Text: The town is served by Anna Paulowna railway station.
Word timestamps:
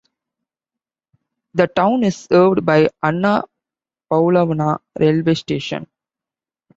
The 1.53 1.67
town 1.67 2.03
is 2.03 2.17
served 2.31 2.65
by 2.65 2.89
Anna 3.03 3.43
Paulowna 4.11 4.79
railway 4.99 5.35
station. 5.35 5.85